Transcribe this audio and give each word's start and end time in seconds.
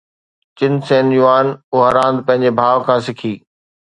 چن 0.57 0.73
Sin 0.87 1.07
Yuan 1.17 1.47
اها 1.73 1.85
راند 1.95 2.19
پنهنجي 2.27 2.51
ڀاءُ 2.57 2.79
کان 2.85 2.99
سکي 3.07 3.33